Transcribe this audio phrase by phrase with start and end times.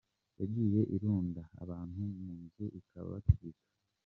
[0.39, 3.65] Yagiye irunda abantu mu nzu ikabatwika.